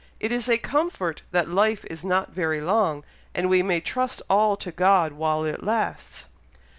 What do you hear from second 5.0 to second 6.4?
while it lasts."